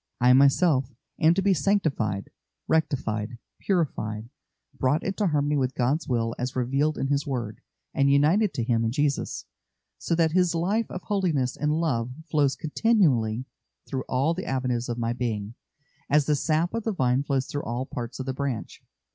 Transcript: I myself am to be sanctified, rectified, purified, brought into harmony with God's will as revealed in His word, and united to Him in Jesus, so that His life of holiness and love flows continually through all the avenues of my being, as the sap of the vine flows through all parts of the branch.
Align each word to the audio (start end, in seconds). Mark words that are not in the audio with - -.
I 0.19 0.33
myself 0.33 0.91
am 1.19 1.35
to 1.35 1.43
be 1.43 1.53
sanctified, 1.53 2.31
rectified, 2.67 3.37
purified, 3.59 4.29
brought 4.75 5.03
into 5.03 5.27
harmony 5.27 5.57
with 5.57 5.75
God's 5.75 6.07
will 6.07 6.33
as 6.39 6.55
revealed 6.55 6.97
in 6.97 7.09
His 7.09 7.27
word, 7.27 7.61
and 7.93 8.09
united 8.09 8.51
to 8.55 8.63
Him 8.63 8.83
in 8.83 8.91
Jesus, 8.91 9.45
so 9.99 10.15
that 10.15 10.31
His 10.31 10.55
life 10.55 10.89
of 10.89 11.03
holiness 11.03 11.55
and 11.55 11.79
love 11.79 12.09
flows 12.31 12.55
continually 12.55 13.45
through 13.85 14.03
all 14.09 14.33
the 14.33 14.45
avenues 14.47 14.89
of 14.89 14.97
my 14.97 15.13
being, 15.13 15.53
as 16.09 16.25
the 16.25 16.33
sap 16.35 16.73
of 16.73 16.83
the 16.83 16.93
vine 16.93 17.21
flows 17.21 17.45
through 17.45 17.61
all 17.61 17.85
parts 17.85 18.19
of 18.19 18.25
the 18.25 18.33
branch. 18.33 18.81